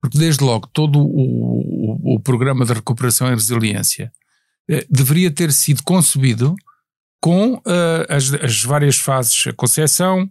Porque 0.01 0.19
desde 0.19 0.43
logo 0.43 0.67
todo 0.73 0.99
o, 0.99 2.15
o, 2.15 2.17
o 2.17 2.21
programa 2.21 2.65
de 2.65 2.73
recuperação 2.73 3.29
e 3.29 3.31
resiliência 3.31 4.13
eh, 4.69 4.87
deveria 4.91 5.31
ter 5.31 5.53
sido 5.53 5.83
concebido 5.83 6.55
com 7.21 7.55
uh, 7.55 7.63
as, 8.09 8.33
as, 8.35 8.63
várias 8.63 8.97
fases, 8.97 9.47
a 9.49 9.53
concessão, 9.53 10.25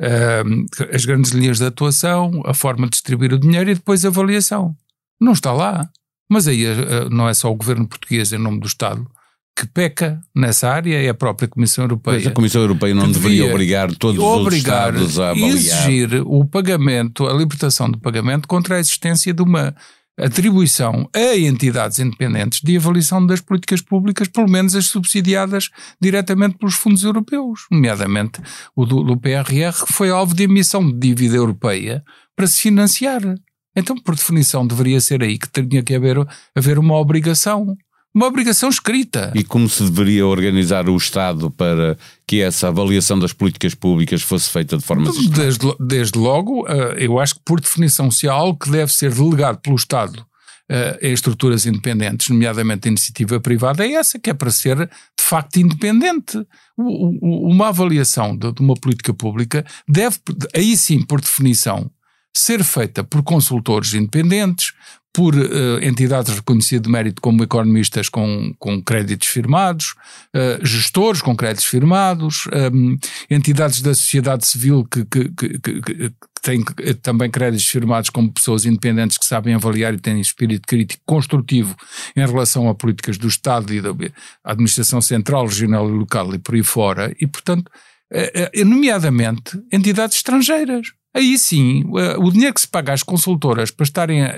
uh, 0.00 0.94
as 0.94 1.04
grandes 1.04 1.30
linhas 1.30 1.58
de 1.58 1.64
atuação, 1.64 2.42
a 2.44 2.52
forma 2.52 2.86
de 2.86 2.90
distribuir 2.90 3.32
o 3.32 3.38
dinheiro 3.38 3.70
e 3.70 3.74
depois 3.74 4.04
a 4.04 4.08
avaliação. 4.08 4.74
Não 5.20 5.32
está 5.32 5.52
lá. 5.52 5.88
Mas 6.28 6.48
aí 6.48 6.64
não 7.10 7.28
é 7.28 7.34
só 7.34 7.50
o 7.50 7.54
governo 7.54 7.86
português 7.86 8.32
em 8.32 8.38
nome 8.38 8.58
do 8.58 8.66
Estado 8.66 9.06
que 9.54 9.66
peca 9.66 10.20
nessa 10.34 10.68
área 10.68 11.00
é 11.00 11.08
a 11.08 11.14
própria 11.14 11.48
Comissão 11.48 11.84
Europeia. 11.84 12.18
Mas 12.18 12.26
a 12.26 12.30
Comissão 12.30 12.62
Europeia 12.62 12.94
não 12.94 13.10
deveria 13.10 13.46
obrigar 13.46 13.94
todos 13.94 14.22
obrigar, 14.22 14.94
os 14.94 15.02
Estados 15.02 15.20
a 15.20 15.30
avaliar. 15.30 15.50
exigir 15.50 16.22
o 16.24 16.44
pagamento, 16.44 17.26
a 17.26 17.34
libertação 17.34 17.90
do 17.90 17.98
pagamento 17.98 18.48
contra 18.48 18.76
a 18.76 18.78
existência 18.80 19.32
de 19.32 19.42
uma 19.42 19.74
atribuição 20.18 21.08
a 21.14 21.36
entidades 21.36 21.98
independentes 21.98 22.60
de 22.62 22.76
avaliação 22.76 23.24
das 23.24 23.40
políticas 23.40 23.80
públicas, 23.80 24.28
pelo 24.28 24.48
menos 24.48 24.74
as 24.74 24.86
subsidiadas 24.86 25.70
diretamente 26.00 26.58
pelos 26.58 26.74
fundos 26.74 27.02
europeus, 27.02 27.66
nomeadamente 27.70 28.40
o 28.76 28.84
do, 28.84 29.02
do 29.02 29.16
PRR, 29.16 29.86
que 29.86 29.92
foi 29.92 30.10
alvo 30.10 30.34
de 30.34 30.44
emissão 30.44 30.86
de 30.86 30.98
dívida 30.98 31.36
europeia 31.36 32.04
para 32.36 32.46
se 32.46 32.60
financiar. 32.60 33.22
Então, 33.74 33.96
por 33.96 34.14
definição, 34.14 34.66
deveria 34.66 35.00
ser 35.00 35.22
aí 35.22 35.38
que 35.38 35.48
tinha 35.50 35.82
que 35.82 35.94
haver, 35.94 36.18
haver 36.54 36.78
uma 36.78 36.94
obrigação 36.96 37.76
uma 38.14 38.26
obrigação 38.26 38.68
escrita. 38.68 39.32
E 39.34 39.42
como 39.42 39.68
se 39.68 39.82
deveria 39.84 40.26
organizar 40.26 40.88
o 40.88 40.96
Estado 40.96 41.50
para 41.50 41.96
que 42.26 42.40
essa 42.40 42.68
avaliação 42.68 43.18
das 43.18 43.32
políticas 43.32 43.74
públicas 43.74 44.22
fosse 44.22 44.50
feita 44.50 44.76
de 44.76 44.84
forma 44.84 45.10
desde, 45.30 45.74
desde 45.80 46.18
logo, 46.18 46.66
eh, 46.68 46.96
eu 46.98 47.18
acho 47.18 47.34
que 47.36 47.40
por 47.44 47.60
definição 47.60 48.10
se 48.10 48.28
há 48.28 48.32
algo 48.32 48.58
que 48.58 48.70
deve 48.70 48.92
ser 48.92 49.14
delegado 49.14 49.58
pelo 49.60 49.76
Estado 49.76 50.26
eh, 50.68 50.98
em 51.02 51.12
estruturas 51.12 51.66
independentes, 51.66 52.28
nomeadamente 52.28 52.86
a 52.86 52.90
iniciativa 52.90 53.40
privada, 53.40 53.84
é 53.86 53.92
essa 53.92 54.18
que 54.18 54.30
é 54.30 54.34
para 54.34 54.50
ser 54.50 54.76
de 54.78 55.24
facto 55.24 55.56
independente. 55.56 56.46
Uma 56.76 57.68
avaliação 57.68 58.36
de 58.36 58.52
uma 58.60 58.74
política 58.74 59.12
pública 59.12 59.64
deve, 59.88 60.18
aí 60.54 60.76
sim, 60.76 61.02
por 61.04 61.20
definição, 61.20 61.90
ser 62.34 62.64
feita 62.64 63.04
por 63.04 63.22
consultores 63.22 63.94
independentes, 63.94 64.72
por 65.12 65.34
uh, 65.34 65.78
entidades 65.82 66.34
reconhecidas 66.34 66.84
de 66.84 66.90
mérito 66.90 67.20
como 67.20 67.42
economistas 67.42 68.08
com, 68.08 68.54
com 68.58 68.82
créditos 68.82 69.28
firmados, 69.28 69.94
uh, 70.34 70.64
gestores 70.64 71.20
com 71.20 71.36
créditos 71.36 71.66
firmados, 71.66 72.46
um, 72.72 72.96
entidades 73.28 73.82
da 73.82 73.94
sociedade 73.94 74.46
civil 74.46 74.86
que, 74.90 75.04
que, 75.04 75.28
que, 75.28 75.58
que, 75.58 76.12
têm 76.40 76.64
também 77.02 77.30
créditos 77.30 77.66
firmados 77.66 78.10
como 78.10 78.32
pessoas 78.32 78.64
independentes 78.64 79.16
que 79.18 79.26
sabem 79.26 79.54
avaliar 79.54 79.94
e 79.94 79.98
têm 79.98 80.20
espírito 80.20 80.66
crítico 80.66 81.02
construtivo 81.06 81.76
em 82.16 82.26
relação 82.26 82.68
a 82.68 82.74
políticas 82.74 83.16
do 83.16 83.28
Estado 83.28 83.72
e 83.72 83.80
da 83.80 83.90
administração 84.42 85.00
central, 85.00 85.46
regional 85.46 85.88
e 85.88 85.92
local 85.92 86.34
e 86.34 86.38
por 86.38 86.54
aí 86.54 86.62
fora, 86.62 87.14
e 87.20 87.26
portanto, 87.26 87.70
uh, 88.10 88.64
nomeadamente 88.64 89.62
entidades 89.70 90.16
estrangeiras. 90.16 90.88
Aí 91.14 91.38
sim, 91.38 91.84
o 92.18 92.30
dinheiro 92.30 92.54
que 92.54 92.60
se 92.62 92.68
paga 92.68 92.90
às 92.90 93.02
consultoras 93.02 93.70
para 93.70 93.84
estarem 93.84 94.22
a, 94.22 94.30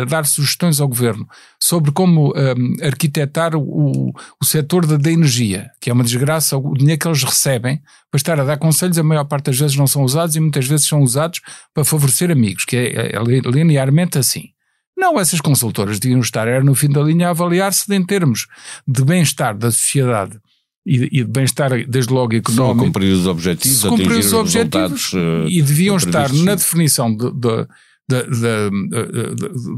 a, 0.00 0.04
dar 0.04 0.24
sugestões 0.24 0.80
ao 0.80 0.86
governo 0.86 1.28
sobre 1.60 1.90
como 1.90 2.28
um, 2.28 2.86
arquitetar 2.86 3.56
o, 3.56 4.14
o 4.40 4.44
setor 4.44 4.86
da, 4.86 4.96
da, 4.96 5.10
energia, 5.10 5.72
que 5.80 5.90
é 5.90 5.92
uma 5.92 6.04
desgraça, 6.04 6.56
o 6.56 6.74
dinheiro 6.74 7.00
que 7.00 7.08
eles 7.08 7.24
recebem 7.24 7.82
para 8.08 8.18
estar 8.18 8.38
a 8.38 8.44
dar 8.44 8.58
conselhos, 8.58 8.96
a 8.96 9.02
maior 9.02 9.24
parte 9.24 9.46
das 9.46 9.58
vezes 9.58 9.76
não 9.76 9.88
são 9.88 10.04
usados 10.04 10.36
e 10.36 10.40
muitas 10.40 10.66
vezes 10.68 10.86
são 10.86 11.00
usados 11.00 11.40
para 11.74 11.84
favorecer 11.84 12.30
amigos, 12.30 12.64
que 12.64 12.76
é, 12.76 12.86
é, 12.86 13.16
é 13.16 13.50
linearmente 13.50 14.16
assim. 14.16 14.50
Não, 14.96 15.18
essas 15.18 15.40
consultoras 15.40 15.98
deviam 15.98 16.20
estar 16.20 16.46
era 16.46 16.62
no 16.62 16.76
fim 16.76 16.90
da 16.90 17.02
linha 17.02 17.26
a 17.26 17.30
avaliar-se 17.30 17.92
em 17.92 18.04
termos 18.06 18.46
de 18.86 19.02
bem-estar 19.02 19.56
da 19.56 19.72
sociedade 19.72 20.38
e, 20.84 21.08
de 21.08 21.24
bem-estar, 21.24 21.70
desde 21.86 22.12
logo 22.12 22.34
económico. 22.34 22.78
Só 22.78 22.84
cumprir 22.86 23.12
os 23.12 23.26
objetivos, 23.26 23.82
cumprir 23.82 24.18
os 24.18 24.32
objetivos 24.32 25.12
e 25.48 25.62
deviam 25.62 25.96
estar 25.96 26.32
na 26.32 26.54
definição 26.54 27.14
de, 27.14 27.30
de 27.32 27.66
da, 28.10 28.22
da, 28.22 28.70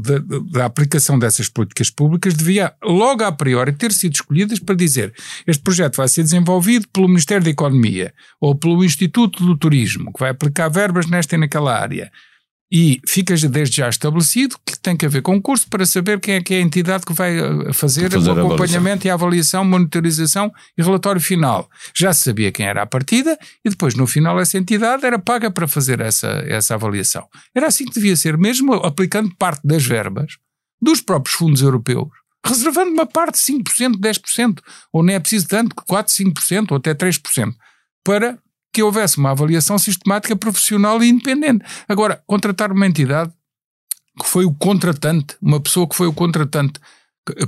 da, 0.01 0.39
da, 0.51 0.65
aplicação 0.65 1.19
dessas 1.19 1.47
políticas 1.47 1.91
públicas 1.91 2.33
devia, 2.33 2.73
logo 2.83 3.23
a 3.23 3.31
priori, 3.31 3.71
ter 3.73 3.91
sido 3.91 4.13
escolhidas 4.13 4.57
para 4.57 4.73
dizer 4.73 5.13
este 5.45 5.61
projeto 5.61 5.97
vai 5.97 6.07
ser 6.07 6.23
desenvolvido 6.23 6.87
pelo 6.91 7.07
Ministério 7.07 7.43
da 7.43 7.51
Economia 7.51 8.11
ou 8.41 8.55
pelo 8.55 8.83
Instituto 8.83 9.45
do 9.45 9.55
Turismo, 9.55 10.11
que 10.11 10.19
vai 10.19 10.31
aplicar 10.31 10.67
verbas 10.67 11.05
nesta 11.05 11.35
e 11.35 11.37
naquela 11.37 11.79
área. 11.79 12.11
E 12.75 12.99
fica 13.07 13.35
desde 13.35 13.77
já 13.77 13.87
estabelecido 13.87 14.57
que 14.65 14.79
tem 14.79 14.97
que 14.97 15.05
haver 15.05 15.21
concurso 15.21 15.67
para 15.69 15.85
saber 15.85 16.19
quem 16.19 16.33
é 16.33 16.41
que 16.41 16.55
é 16.55 16.57
a 16.57 16.61
entidade 16.61 17.05
que 17.05 17.13
vai 17.13 17.37
eh, 17.37 17.71
fazer, 17.71 18.11
fazer 18.11 18.31
o 18.31 18.47
acompanhamento 18.47 19.05
e 19.05 19.11
a 19.11 19.13
avaliação, 19.13 19.63
monitorização 19.63 20.51
e 20.75 20.81
relatório 20.81 21.21
final. 21.21 21.69
Já 21.95 22.11
se 22.11 22.23
sabia 22.23 22.51
quem 22.51 22.65
era 22.65 22.81
a 22.81 22.87
partida 22.87 23.37
e 23.63 23.69
depois 23.69 23.93
no 23.93 24.07
final 24.07 24.39
essa 24.39 24.57
entidade 24.57 25.05
era 25.05 25.19
paga 25.19 25.51
para 25.51 25.67
fazer 25.67 26.01
essa, 26.01 26.43
essa 26.47 26.73
avaliação. 26.73 27.27
Era 27.53 27.67
assim 27.67 27.85
que 27.85 27.93
devia 27.93 28.15
ser, 28.15 28.39
mesmo 28.39 28.73
aplicando 28.73 29.31
parte 29.35 29.61
das 29.63 29.85
verbas 29.85 30.37
dos 30.81 30.99
próprios 30.99 31.35
fundos 31.35 31.61
europeus, 31.61 32.09
reservando 32.43 32.89
uma 32.89 33.05
parte 33.05 33.35
de 33.35 33.53
5%, 33.53 33.99
10%, 33.99 34.57
ou 34.91 35.03
nem 35.03 35.15
é 35.15 35.19
preciso 35.19 35.47
tanto, 35.47 35.75
4%, 35.75 36.33
5% 36.33 36.71
ou 36.71 36.77
até 36.77 36.95
3%, 36.95 37.53
para 38.03 38.39
que 38.73 38.81
houvesse 38.81 39.17
uma 39.19 39.31
avaliação 39.31 39.77
sistemática, 39.77 40.35
profissional 40.35 41.01
e 41.03 41.09
independente. 41.09 41.63
Agora, 41.87 42.21
contratar 42.25 42.71
uma 42.71 42.87
entidade 42.87 43.31
que 44.19 44.27
foi 44.27 44.45
o 44.45 44.53
contratante, 44.53 45.35
uma 45.41 45.59
pessoa 45.59 45.87
que 45.87 45.95
foi 45.95 46.07
o 46.07 46.13
contratante 46.13 46.79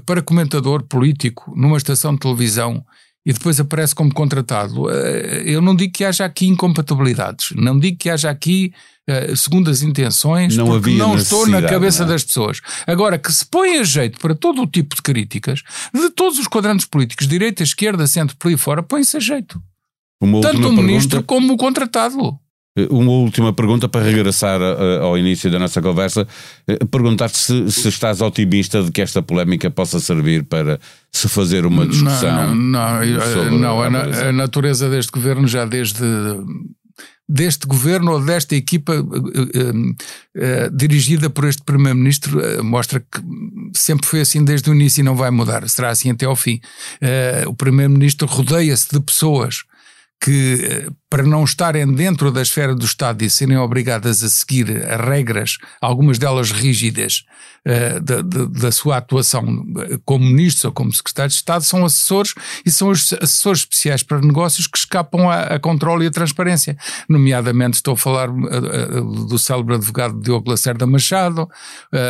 para 0.05 0.21
comentador 0.21 0.83
político 0.83 1.51
numa 1.55 1.77
estação 1.77 2.13
de 2.13 2.19
televisão 2.19 2.85
e 3.25 3.33
depois 3.33 3.59
aparece 3.59 3.95
como 3.95 4.13
contratado. 4.13 4.89
Eh, 4.89 5.43
eu 5.45 5.61
não 5.61 5.75
digo 5.75 5.91
que 5.91 6.05
haja 6.05 6.25
aqui 6.25 6.47
incompatibilidades, 6.47 7.49
não 7.55 7.77
digo 7.77 7.97
que 7.97 8.09
haja 8.09 8.29
aqui 8.29 8.71
eh, 9.07 9.35
segundas 9.35 9.81
intenções, 9.81 10.55
não 10.55 10.67
porque 10.67 10.91
não 10.91 11.15
estou 11.15 11.47
na 11.47 11.61
cabeça. 11.61 12.03
É? 12.03 12.05
das 12.05 12.23
pessoas. 12.23 12.61
Agora, 12.85 13.17
que 13.17 13.31
se 13.31 13.45
põe 13.45 13.77
a 13.77 13.83
jeito 13.83 14.19
para 14.19 14.35
todo 14.35 14.61
o 14.61 14.67
tipo 14.67 14.95
de 14.95 15.01
críticas, 15.01 15.63
de 15.93 16.09
todos 16.11 16.37
os 16.37 16.47
quadrantes 16.47 16.85
políticos, 16.85 17.27
direita, 17.27 17.63
esquerda, 17.63 18.05
centro, 18.05 18.37
por 18.37 18.49
aí 18.49 18.57
fora, 18.57 18.83
põe-se 18.83 19.17
a 19.17 19.19
jeito. 19.19 19.59
Uma 20.21 20.41
Tanto 20.41 20.69
o 20.69 20.71
ministro 20.71 21.21
pergunta, 21.21 21.27
como 21.27 21.53
o 21.53 21.57
contratado. 21.57 22.39
Eh, 22.77 22.87
uma 22.89 23.11
última 23.11 23.53
pergunta 23.53 23.87
para 23.87 24.05
regressar 24.05 24.59
uh, 24.61 25.03
ao 25.03 25.17
início 25.17 25.49
da 25.49 25.57
nossa 25.57 25.81
conversa. 25.81 26.27
Perguntar-te 26.91 27.37
se, 27.37 27.71
se, 27.71 27.87
estás 27.87 28.21
otimista 28.21 28.83
de 28.83 28.91
que 28.91 29.01
esta 29.01 29.21
polémica 29.21 29.69
possa 29.71 29.99
servir 29.99 30.43
para 30.43 30.79
se 31.11 31.29
fazer 31.29 31.65
uma 31.65 31.87
discussão. 31.87 32.55
Não, 32.55 32.55
não, 32.55 33.05
não, 33.05 33.59
não 33.59 33.81
a, 33.81 33.87
a, 34.27 34.31
natureza 34.31 34.89
deste 34.89 35.11
governo 35.11 35.47
já 35.47 35.65
desde. 35.65 36.03
Deste 37.27 37.65
governo 37.65 38.11
ou 38.11 38.23
desta 38.23 38.55
equipa 38.55 38.93
uh, 39.01 39.95
dirigida 40.71 41.27
por 41.27 41.45
este 41.45 41.63
Primeiro-Ministro 41.63 42.63
mostra 42.63 42.99
que 42.99 43.19
sempre 43.73 44.05
foi 44.07 44.21
assim 44.21 44.45
desde 44.45 44.69
o 44.69 44.75
início 44.75 45.01
e 45.01 45.03
não 45.03 45.15
vai 45.15 45.31
mudar, 45.31 45.67
será 45.67 45.89
assim 45.89 46.11
até 46.11 46.27
ao 46.27 46.35
fim. 46.35 46.61
o 47.47 47.53
Primeiro-Ministro 47.55 48.27
rodeia-se 48.27 48.89
de 48.93 48.99
pessoas 48.99 49.63
que, 50.19 50.53
eh, 50.55 50.89
para 51.15 51.23
não 51.23 51.45
estarem 51.45 51.89
dentro 51.93 52.29
da 52.29 52.41
esfera 52.41 52.75
do 52.75 52.83
Estado 52.83 53.23
e 53.23 53.29
serem 53.29 53.57
obrigadas 53.57 54.21
a 54.21 54.27
seguir 54.27 54.65
regras, 54.65 55.57
algumas 55.79 56.17
delas 56.19 56.51
rígidas, 56.51 57.23
uh, 57.65 58.01
da, 58.01 58.21
da, 58.21 58.45
da, 58.45 58.69
sua 58.69 58.97
atuação 58.97 59.65
eh, 59.77 59.97
como 60.03 60.25
ministros 60.25 60.65
ou 60.65 60.73
como 60.73 60.91
secretários 60.91 61.35
de 61.35 61.39
Estado, 61.39 61.63
são 61.63 61.85
assessores 61.85 62.33
e 62.65 62.69
são 62.69 62.89
os 62.89 63.13
assessores 63.13 63.61
especiais 63.61 64.03
para 64.03 64.19
negócios 64.19 64.67
que 64.67 64.77
escapam 64.77 65.29
a, 65.29 65.55
a 65.55 65.59
controle 65.59 66.03
e 66.03 66.07
a 66.09 66.11
transparência. 66.11 66.75
Nomeadamente, 67.07 67.75
estou 67.75 67.93
a 67.93 67.97
falar 67.97 68.29
uh, 68.29 69.25
do 69.25 69.39
célebre 69.39 69.75
advogado 69.75 70.19
Diogo 70.19 70.49
Lacerda 70.49 70.85
Machado, 70.85 71.43
uh, 71.43 71.47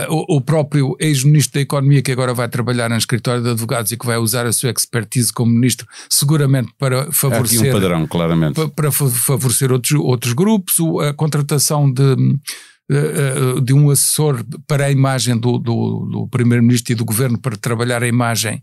o, 0.10 0.38
o, 0.38 0.42
próprio 0.42 0.96
ex-ministro 1.00 1.54
da 1.54 1.62
Economia, 1.62 2.02
que 2.02 2.12
agora 2.12 2.34
vai 2.34 2.50
trabalhar 2.50 2.90
no 2.90 2.98
escritório 2.98 3.44
de 3.44 3.52
advogados 3.52 3.92
e 3.92 3.98
que 3.98 4.06
vai 4.08 4.18
usar 4.18 4.48
a 4.48 4.52
sua 4.52 4.72
expertise 4.72 5.32
como 5.32 5.52
ministro, 5.52 5.86
seguramente 6.10 6.74
para 6.80 7.12
favorecer. 7.12 7.60
Há 7.60 7.62
aqui 7.62 7.70
um 7.70 7.74
padrão, 7.74 8.08
claramente. 8.08 8.68
Para 8.70 8.95
favorecer 8.96 9.72
outros, 9.72 10.00
outros 10.00 10.34
grupos, 10.34 10.78
a 11.02 11.14
contratação 11.14 11.92
de 11.92 12.16
eh, 12.88 13.62
de 13.64 13.74
um 13.74 13.90
assessor 13.90 14.46
para 14.68 14.86
a 14.86 14.92
imagem 14.92 15.36
do, 15.36 15.58
do, 15.58 16.06
do 16.06 16.28
Primeiro-Ministro 16.28 16.94
e 16.94 16.96
do 16.96 17.04
Governo 17.04 17.36
para 17.40 17.58
trabalhar 17.58 18.04
a 18.04 18.08
imagem 18.08 18.62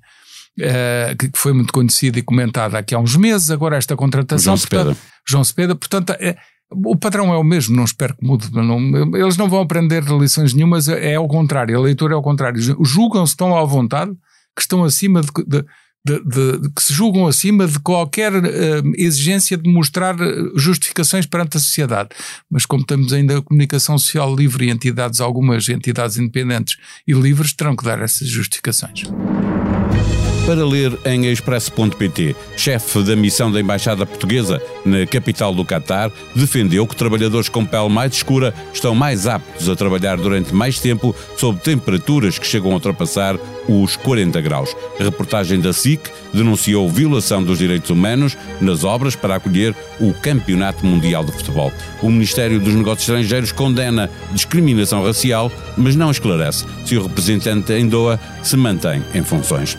Uh, 0.60 1.16
que 1.16 1.30
foi 1.34 1.54
muito 1.54 1.72
conhecida 1.72 2.18
e 2.18 2.22
comentada 2.22 2.76
aqui 2.76 2.94
há 2.94 2.98
uns 2.98 3.16
meses, 3.16 3.50
agora 3.50 3.74
esta 3.74 3.96
contratação. 3.96 4.54
João 4.54 4.56
Cepeda. 4.58 4.84
Portanto, 4.84 5.02
João 5.26 5.44
Cepeda, 5.44 5.74
portanto, 5.74 6.10
é, 6.20 6.36
o 6.70 6.94
padrão 6.94 7.32
é 7.32 7.38
o 7.38 7.42
mesmo, 7.42 7.74
não 7.74 7.84
espero 7.84 8.14
que 8.14 8.22
mude. 8.22 8.52
Não, 8.52 9.16
eles 9.16 9.38
não 9.38 9.48
vão 9.48 9.62
aprender 9.62 10.04
lições 10.04 10.52
nenhumas, 10.52 10.88
é 10.88 11.14
ao 11.14 11.26
contrário, 11.26 11.74
a 11.74 11.80
leitura 11.80 12.12
é 12.12 12.16
ao 12.16 12.22
contrário. 12.22 12.60
Julgam-se 12.84 13.34
tão 13.34 13.56
à 13.56 13.64
vontade 13.64 14.12
que 14.54 14.60
estão 14.60 14.84
acima 14.84 15.22
de, 15.22 15.28
de, 15.46 15.64
de, 16.04 16.20
de, 16.24 16.68
que 16.74 16.82
se 16.82 16.92
julgam 16.92 17.26
acima 17.26 17.66
de 17.66 17.78
qualquer 17.78 18.32
uh, 18.34 18.92
exigência 18.96 19.56
de 19.56 19.70
mostrar 19.70 20.20
eh, 20.20 20.34
justificações 20.56 21.26
perante 21.26 21.56
a 21.56 21.60
sociedade. 21.60 22.10
Mas 22.50 22.66
como 22.66 22.84
temos 22.84 23.12
ainda 23.12 23.38
a 23.38 23.42
comunicação 23.42 23.96
social 23.96 24.34
livre 24.34 24.66
e 24.66 24.70
entidades, 24.70 25.20
algumas 25.20 25.68
entidades 25.68 26.16
independentes 26.16 26.76
e 27.06 27.12
livres, 27.12 27.52
terão 27.52 27.76
que 27.76 27.84
dar 27.84 28.00
essas 28.00 28.28
justificações. 28.28 29.04
Para 30.46 30.66
ler 30.66 30.98
em 31.04 31.26
expresso.pt. 31.26 32.34
Chefe 32.56 33.02
da 33.02 33.14
missão 33.14 33.50
da 33.50 33.60
Embaixada 33.60 34.04
Portuguesa 34.04 34.60
na 34.84 35.06
capital 35.06 35.54
do 35.54 35.64
Catar 35.64 36.10
defendeu 36.34 36.86
que 36.86 36.96
trabalhadores 36.96 37.48
com 37.48 37.64
pele 37.64 37.88
mais 37.88 38.12
escura 38.12 38.52
estão 38.72 38.94
mais 38.94 39.26
aptos 39.26 39.68
a 39.68 39.76
trabalhar 39.76 40.16
durante 40.16 40.52
mais 40.54 40.80
tempo 40.80 41.14
sob 41.36 41.60
temperaturas 41.60 42.38
que 42.38 42.46
chegam 42.46 42.72
a 42.72 42.74
ultrapassar 42.74 43.36
os 43.68 43.96
40 43.96 44.40
graus. 44.40 44.74
A 44.98 45.04
reportagem 45.04 45.60
da 45.60 45.72
SIC 45.72 46.10
denunciou 46.34 46.88
violação 46.88 47.42
dos 47.42 47.58
direitos 47.58 47.90
humanos 47.90 48.36
nas 48.60 48.82
obras 48.82 49.14
para 49.14 49.36
acolher 49.36 49.74
o 50.00 50.12
Campeonato 50.12 50.84
Mundial 50.84 51.24
de 51.24 51.32
Futebol. 51.32 51.72
O 52.02 52.10
Ministério 52.10 52.58
dos 52.58 52.74
Negócios 52.74 53.08
Estrangeiros 53.08 53.52
condena 53.52 54.10
discriminação 54.32 55.04
racial, 55.04 55.52
mas 55.76 55.94
não 55.94 56.10
esclarece 56.10 56.64
se 56.84 56.96
o 56.96 57.02
representante 57.02 57.72
em 57.72 57.86
Doha 57.86 58.18
se 58.42 58.56
mantém 58.56 59.02
em 59.14 59.22
funções. 59.22 59.78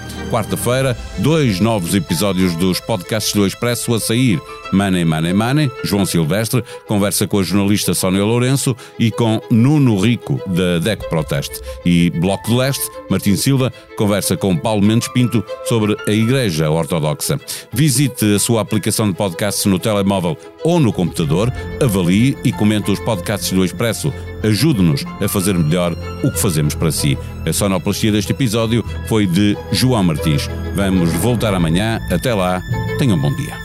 Quarta-feira, 0.53 0.95
dois 1.17 1.59
novos 1.59 1.95
episódios 1.95 2.55
dos 2.55 2.79
podcasts 2.79 3.33
do 3.33 3.45
Expresso 3.45 3.93
a 3.95 3.99
sair. 3.99 4.39
Money, 4.71 5.03
Money, 5.03 5.33
Money, 5.33 5.71
João 5.83 6.05
Silvestre, 6.05 6.63
conversa 6.87 7.25
com 7.25 7.39
a 7.39 7.43
jornalista 7.43 7.95
Sónia 7.95 8.23
Lourenço 8.23 8.75
e 8.99 9.09
com 9.09 9.41
Nuno 9.49 9.99
Rico, 9.99 10.39
da 10.45 10.77
DEC 10.77 11.09
Proteste. 11.09 11.59
E 11.83 12.11
Bloco 12.11 12.51
de 12.51 12.55
Leste, 12.55 12.87
Martim 13.09 13.35
Silva, 13.35 13.73
conversa 13.97 14.37
com 14.37 14.55
Paulo 14.55 14.83
Mendes 14.83 15.07
Pinto 15.07 15.43
sobre 15.65 15.97
a 16.07 16.11
Igreja 16.11 16.69
Ortodoxa. 16.69 17.39
Visite 17.71 18.35
a 18.35 18.39
sua 18.39 18.61
aplicação 18.61 19.09
de 19.09 19.17
podcasts 19.17 19.65
no 19.65 19.79
telemóvel 19.79 20.37
ou 20.63 20.79
no 20.79 20.93
computador, 20.93 21.51
avalie 21.81 22.37
e 22.43 22.51
comente 22.51 22.91
os 22.91 22.99
podcasts 22.99 23.51
do 23.51 23.65
Expresso. 23.65 24.13
Ajude-nos 24.43 25.05
a 25.21 25.27
fazer 25.27 25.57
melhor 25.57 25.95
o 26.23 26.29
que 26.29 26.39
fazemos 26.39 26.75
para 26.75 26.91
si. 26.91 27.17
A 27.47 27.53
sonoplastia 27.53 28.11
deste 28.11 28.31
episódio 28.31 28.83
foi 29.07 29.25
de 29.25 29.57
João 29.71 30.03
Martins. 30.03 30.49
Vamos 30.75 31.11
voltar 31.13 31.53
amanhã. 31.53 31.99
Até 32.11 32.33
lá. 32.33 32.61
Tenham 32.97 33.17
um 33.17 33.21
bom 33.21 33.33
dia. 33.35 33.63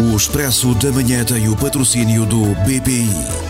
O 0.00 0.16
Expresso 0.16 0.74
da 0.76 0.90
Manhã 0.90 1.24
tem 1.24 1.48
o 1.48 1.56
patrocínio 1.56 2.24
do 2.24 2.54
BPI. 2.64 3.49